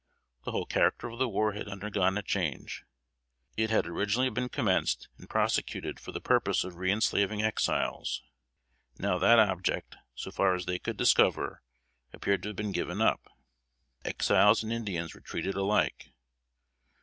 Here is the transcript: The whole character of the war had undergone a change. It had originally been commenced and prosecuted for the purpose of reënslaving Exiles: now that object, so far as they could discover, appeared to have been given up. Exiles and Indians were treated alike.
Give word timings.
The 0.45 0.51
whole 0.51 0.65
character 0.65 1.09
of 1.09 1.19
the 1.19 1.29
war 1.29 1.53
had 1.53 1.67
undergone 1.67 2.17
a 2.17 2.23
change. 2.23 2.85
It 3.55 3.69
had 3.69 3.85
originally 3.85 4.31
been 4.31 4.49
commenced 4.49 5.07
and 5.19 5.29
prosecuted 5.29 5.99
for 5.99 6.11
the 6.11 6.19
purpose 6.19 6.63
of 6.63 6.73
reënslaving 6.73 7.43
Exiles: 7.43 8.23
now 8.97 9.19
that 9.19 9.37
object, 9.37 9.97
so 10.15 10.31
far 10.31 10.55
as 10.55 10.65
they 10.65 10.79
could 10.79 10.97
discover, 10.97 11.61
appeared 12.13 12.41
to 12.41 12.49
have 12.49 12.55
been 12.55 12.71
given 12.71 12.99
up. 12.99 13.27
Exiles 14.03 14.63
and 14.63 14.73
Indians 14.73 15.13
were 15.13 15.21
treated 15.21 15.53
alike. 15.53 16.11